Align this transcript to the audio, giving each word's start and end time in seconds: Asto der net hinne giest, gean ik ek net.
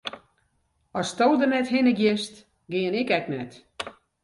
Asto 1.01 1.27
der 1.43 1.51
net 1.51 1.69
hinne 1.73 1.93
giest, 1.99 2.35
gean 2.71 2.95
ik 3.01 3.09
ek 3.17 3.25
net. 3.33 3.53